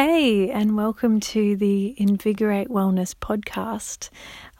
[0.00, 4.10] Hey, and welcome to the Invigorate Wellness podcast.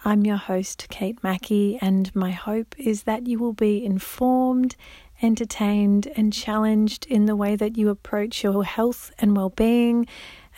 [0.05, 4.75] I'm your host, Kate Mackey, and my hope is that you will be informed,
[5.23, 10.09] entertained, and challenged in the way that you approach your health and well being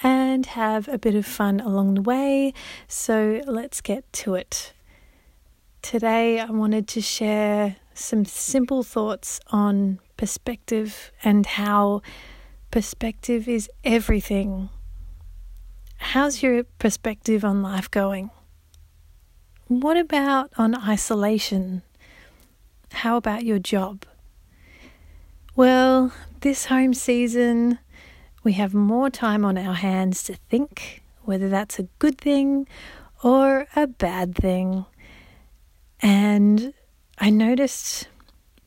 [0.03, 2.55] and have a bit of fun along the way.
[2.89, 4.73] So let's get to it.
[5.83, 12.01] Today, I wanted to share some simple thoughts on perspective and how
[12.71, 14.71] perspective is everything.
[15.97, 18.31] How's your perspective on life going?
[19.67, 21.83] What about on isolation?
[22.93, 24.05] How about your job?
[25.57, 27.79] Well, this home season,
[28.43, 32.67] we have more time on our hands to think whether that's a good thing
[33.23, 34.87] or a bad thing.
[36.01, 36.73] And
[37.19, 38.09] I noticed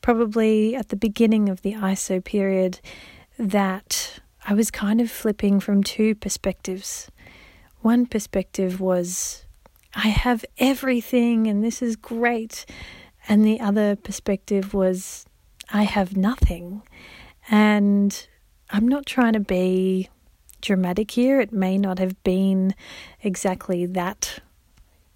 [0.00, 2.80] probably at the beginning of the ISO period
[3.38, 7.10] that I was kind of flipping from two perspectives.
[7.80, 9.44] One perspective was,
[9.94, 12.66] I have everything and this is great.
[13.28, 15.24] And the other perspective was,
[15.72, 16.82] I have nothing.
[17.50, 18.26] And
[18.70, 20.08] I'm not trying to be
[20.60, 21.40] dramatic here.
[21.40, 22.74] It may not have been
[23.22, 24.40] exactly that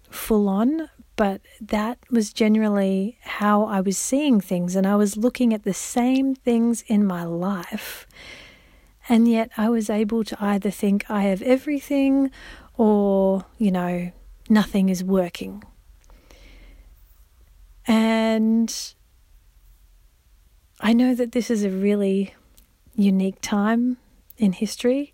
[0.09, 5.53] full on, but that was generally how I was seeing things, and I was looking
[5.53, 8.07] at the same things in my life.
[9.09, 12.31] And yet, I was able to either think I have everything
[12.77, 14.13] or, you know,
[14.47, 15.61] nothing is working.
[17.85, 18.73] And
[20.79, 22.33] I know that this is a really
[22.95, 23.97] unique time
[24.37, 25.13] in history,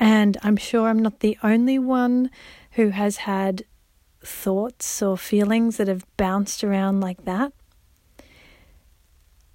[0.00, 2.30] and I'm sure I'm not the only one
[2.76, 3.64] who has had
[4.26, 7.52] thoughts or feelings that have bounced around like that.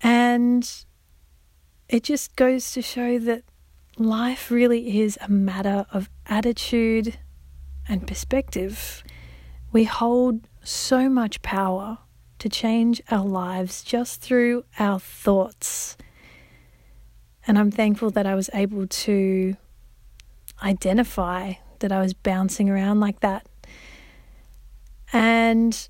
[0.02, 0.70] And
[1.88, 3.44] it just goes to show that
[3.98, 7.18] life really is a matter of attitude
[7.88, 9.04] and perspective.
[9.72, 11.98] We hold so much power
[12.38, 15.98] to change our lives just through our thoughts.
[17.46, 19.56] And I'm thankful that I was able to
[20.64, 23.49] identify that I was bouncing around like that
[25.12, 25.90] and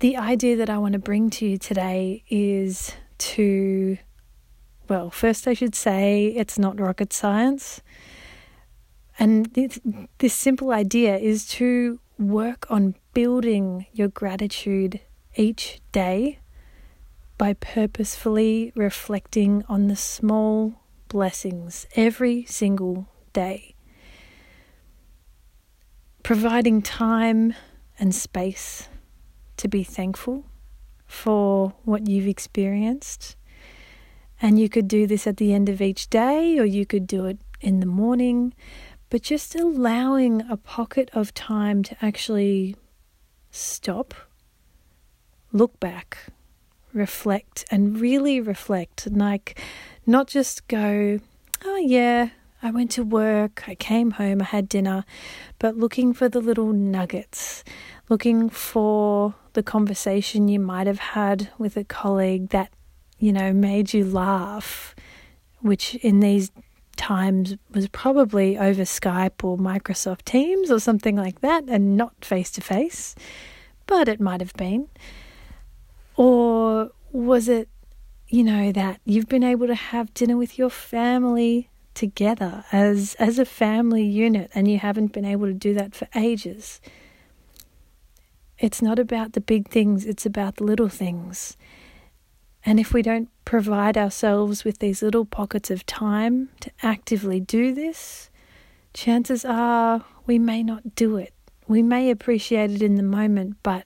[0.00, 3.98] the idea that I want to bring to you today is to,
[4.88, 7.80] well, first I should say it's not rocket science.
[9.18, 9.80] And this,
[10.18, 15.00] this simple idea is to work on building your gratitude
[15.36, 16.38] each day
[17.36, 20.74] by purposefully reflecting on the small
[21.08, 23.74] blessings every single day.
[26.22, 27.54] Providing time
[27.98, 28.88] and space
[29.56, 30.44] to be thankful
[31.06, 33.36] for what you've experienced.
[34.40, 37.26] And you could do this at the end of each day, or you could do
[37.26, 38.54] it in the morning,
[39.10, 42.76] but just allowing a pocket of time to actually
[43.50, 44.14] stop,
[45.50, 46.18] look back,
[46.92, 49.10] reflect, and really reflect.
[49.10, 49.58] Like,
[50.06, 51.18] not just go,
[51.64, 52.30] oh, yeah,
[52.62, 55.04] I went to work, I came home, I had dinner,
[55.58, 57.64] but looking for the little nuggets,
[58.08, 62.72] looking for the conversation you might have had with a colleague that,
[63.18, 64.94] you know, made you laugh,
[65.60, 66.50] which in these
[66.96, 72.50] times was probably over Skype or Microsoft Teams or something like that and not face
[72.52, 73.14] to face,
[73.86, 74.88] but it might have been.
[76.16, 77.68] Or was it,
[78.28, 83.40] you know, that you've been able to have dinner with your family together as as
[83.40, 86.80] a family unit and you haven't been able to do that for ages.
[88.58, 91.56] It's not about the big things, it's about the little things.
[92.64, 97.72] And if we don't provide ourselves with these little pockets of time to actively do
[97.72, 98.30] this,
[98.92, 101.32] chances are we may not do it.
[101.68, 103.84] We may appreciate it in the moment, but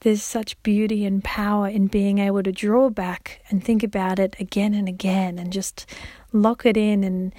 [0.00, 4.36] there's such beauty and power in being able to draw back and think about it
[4.38, 5.90] again and again and just
[6.32, 7.34] lock it in and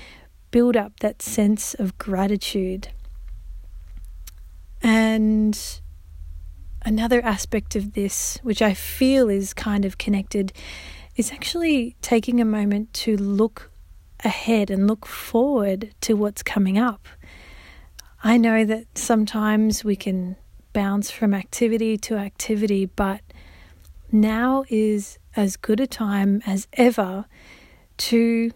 [0.51, 2.89] build up that sense of gratitude.
[4.81, 5.57] And
[6.87, 10.53] another aspect of this, which I feel is kind of connected,
[11.17, 13.69] is actually taking a moment to look
[14.23, 17.05] ahead and look forward to what's coming up.
[18.23, 20.37] I know that sometimes we can
[20.71, 23.19] bounce from activity to activity, but
[24.09, 27.25] now is as good a time as ever
[27.97, 28.51] to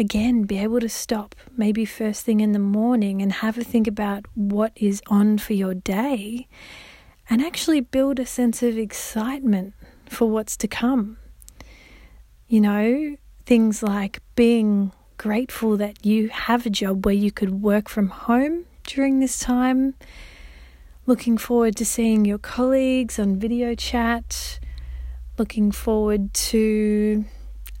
[0.00, 3.86] again be able to stop maybe first thing in the morning and have a think
[3.86, 6.48] about what is on for your day
[7.28, 9.74] and actually build a sense of excitement
[10.08, 11.16] for what's to come.
[12.48, 17.88] You know, things like being grateful that you have a job where you could work
[17.88, 19.94] from home during this time.
[21.06, 24.60] Looking forward to seeing your colleagues on video chat.
[25.38, 27.24] Looking forward to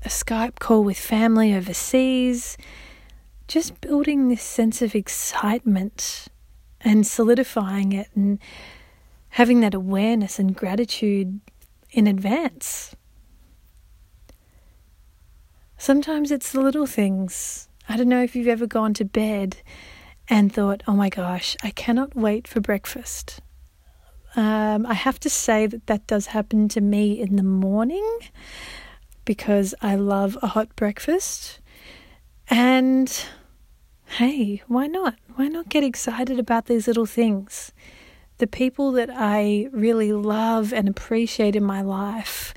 [0.04, 2.56] a Skype call with family overseas.
[3.48, 6.26] Just building this sense of excitement
[6.80, 8.38] and solidifying it and
[9.30, 11.40] having that awareness and gratitude
[11.90, 12.94] in advance.
[15.78, 17.68] Sometimes it's the little things.
[17.88, 19.58] I don't know if you've ever gone to bed
[20.28, 23.40] and thought, oh my gosh, I cannot wait for breakfast.
[24.34, 28.06] Um, I have to say that that does happen to me in the morning
[29.24, 31.60] because I love a hot breakfast.
[32.48, 33.12] And
[34.06, 35.16] hey, why not?
[35.34, 37.72] Why not get excited about these little things?
[38.38, 42.52] The people that I really love and appreciate in my life,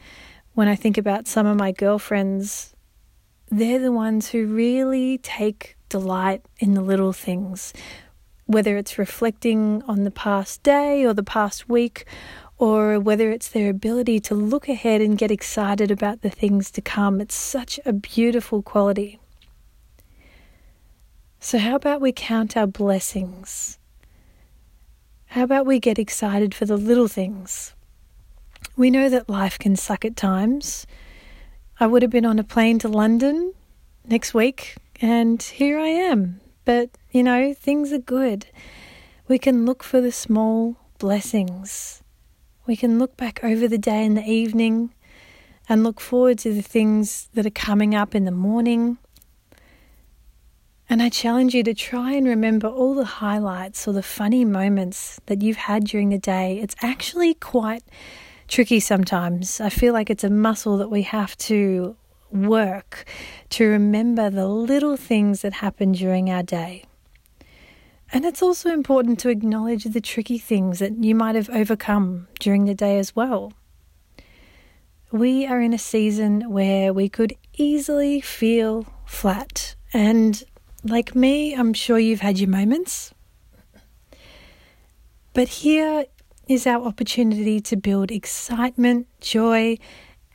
[0.54, 2.76] when I think about some of my girlfriends,
[3.50, 7.74] they're the ones who really take delight in the little things,
[8.46, 12.06] whether it's reflecting on the past day or the past week,
[12.58, 16.81] or whether it's their ability to look ahead and get excited about the things to
[16.81, 17.22] come.
[17.22, 19.20] It's such a beautiful quality.
[21.40, 23.79] So, how about we count our blessings?
[25.34, 27.76] How about we get excited for the little things?
[28.76, 30.88] We know that life can suck at times.
[31.80, 33.54] I would have been on a plane to London
[34.04, 36.42] next week, and here I am.
[36.66, 38.48] But, you know, things are good.
[39.28, 42.02] We can look for the small blessings.
[42.66, 44.96] We can look back over the day and the evening
[45.70, 48.98] and look forward to the things that are coming up in the morning.
[50.92, 55.20] And I challenge you to try and remember all the highlights or the funny moments
[55.28, 56.60] that you've had during the day.
[56.60, 57.84] It's actually quite
[58.48, 59.62] tricky sometimes.
[59.62, 61.96] I feel like it's a muscle that we have to
[62.32, 63.06] work
[63.50, 66.86] to remember the little things that happen during our day.
[68.12, 72.66] And it's also important to acknowledge the tricky things that you might have overcome during
[72.66, 73.54] the day as well.
[75.12, 79.76] We are in a season where we could easily feel flat.
[79.94, 80.44] And
[80.84, 83.14] like me, I'm sure you've had your moments.
[85.34, 86.06] But here
[86.48, 89.78] is our opportunity to build excitement, joy,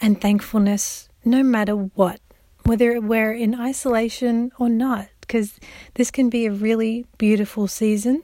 [0.00, 2.20] and thankfulness no matter what,
[2.64, 5.58] whether we're in isolation or not, because
[5.94, 8.22] this can be a really beautiful season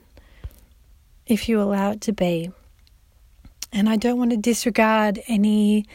[1.25, 2.51] if you allow it to be.
[3.73, 5.85] And I don't want to disregard any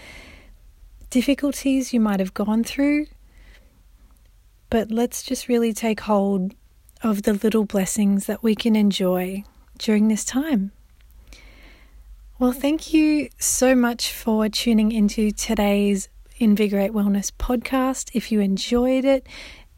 [1.11, 3.07] difficulties you might have gone through,
[4.71, 6.55] but let's just really take hold
[7.03, 9.45] of the little blessings that we can enjoy
[9.79, 10.73] during this time.
[12.39, 16.09] Well, thank you so much for tuning into today's
[16.39, 18.11] Invigorate Wellness podcast.
[18.13, 19.27] If you enjoyed it,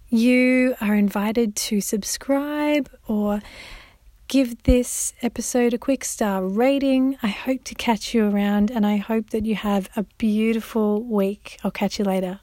[0.09, 3.41] you are invited to subscribe or
[4.29, 7.17] give this episode a quick star rating.
[7.23, 11.59] I hope to catch you around and I hope that you have a beautiful week.
[11.65, 12.37] I'll catch you later.